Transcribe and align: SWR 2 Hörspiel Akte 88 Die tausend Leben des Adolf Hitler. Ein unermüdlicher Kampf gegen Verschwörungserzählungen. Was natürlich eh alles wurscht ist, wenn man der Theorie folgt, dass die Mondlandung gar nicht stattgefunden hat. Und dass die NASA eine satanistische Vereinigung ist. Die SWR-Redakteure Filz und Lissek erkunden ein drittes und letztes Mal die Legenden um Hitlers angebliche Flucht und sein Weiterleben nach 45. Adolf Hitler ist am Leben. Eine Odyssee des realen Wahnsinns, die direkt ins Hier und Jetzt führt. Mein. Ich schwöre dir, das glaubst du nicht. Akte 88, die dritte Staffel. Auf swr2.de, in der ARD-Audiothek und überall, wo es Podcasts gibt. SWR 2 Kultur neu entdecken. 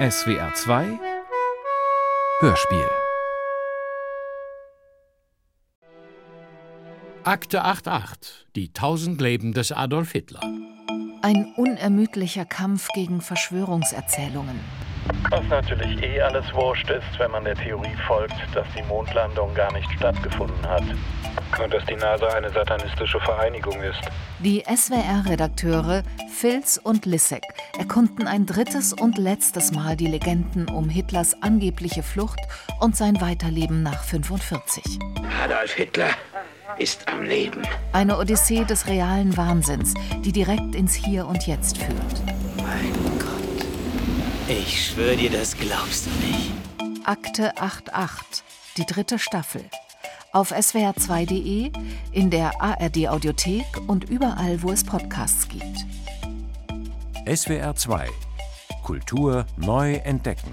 SWR 0.00 0.54
2 0.54 0.98
Hörspiel 2.40 2.88
Akte 7.22 7.62
88 7.62 8.46
Die 8.56 8.72
tausend 8.72 9.20
Leben 9.20 9.52
des 9.52 9.72
Adolf 9.72 10.12
Hitler. 10.12 10.40
Ein 11.20 11.52
unermüdlicher 11.54 12.46
Kampf 12.46 12.88
gegen 12.94 13.20
Verschwörungserzählungen. 13.20 14.58
Was 15.30 15.46
natürlich 15.48 16.02
eh 16.02 16.20
alles 16.20 16.44
wurscht 16.52 16.90
ist, 16.90 17.18
wenn 17.18 17.30
man 17.30 17.44
der 17.44 17.54
Theorie 17.54 17.96
folgt, 18.06 18.34
dass 18.54 18.66
die 18.76 18.82
Mondlandung 18.82 19.54
gar 19.54 19.72
nicht 19.72 19.90
stattgefunden 19.92 20.66
hat. 20.66 20.82
Und 21.62 21.72
dass 21.72 21.84
die 21.86 21.96
NASA 21.96 22.28
eine 22.28 22.50
satanistische 22.50 23.20
Vereinigung 23.20 23.80
ist. 23.82 24.00
Die 24.40 24.64
SWR-Redakteure 24.64 26.02
Filz 26.32 26.80
und 26.82 27.06
Lissek 27.06 27.42
erkunden 27.78 28.26
ein 28.26 28.46
drittes 28.46 28.92
und 28.92 29.18
letztes 29.18 29.72
Mal 29.72 29.96
die 29.96 30.06
Legenden 30.06 30.68
um 30.68 30.88
Hitlers 30.88 31.42
angebliche 31.42 32.02
Flucht 32.02 32.40
und 32.80 32.96
sein 32.96 33.20
Weiterleben 33.20 33.82
nach 33.82 34.02
45. 34.02 34.98
Adolf 35.44 35.72
Hitler 35.74 36.10
ist 36.78 37.06
am 37.08 37.22
Leben. 37.22 37.62
Eine 37.92 38.16
Odyssee 38.16 38.64
des 38.64 38.86
realen 38.86 39.36
Wahnsinns, 39.36 39.94
die 40.24 40.32
direkt 40.32 40.74
ins 40.74 40.94
Hier 40.94 41.26
und 41.26 41.46
Jetzt 41.46 41.78
führt. 41.78 42.22
Mein. 42.56 42.89
Ich 44.52 44.86
schwöre 44.86 45.16
dir, 45.16 45.30
das 45.30 45.56
glaubst 45.56 46.06
du 46.06 46.10
nicht. 46.26 46.50
Akte 47.04 47.56
88, 47.56 48.42
die 48.78 48.84
dritte 48.84 49.20
Staffel. 49.20 49.62
Auf 50.32 50.50
swr2.de, 50.50 51.70
in 52.10 52.30
der 52.30 52.60
ARD-Audiothek 52.60 53.64
und 53.86 54.10
überall, 54.10 54.60
wo 54.64 54.72
es 54.72 54.82
Podcasts 54.82 55.46
gibt. 55.46 55.86
SWR 57.32 57.76
2 57.76 58.08
Kultur 58.82 59.46
neu 59.56 59.94
entdecken. 59.94 60.52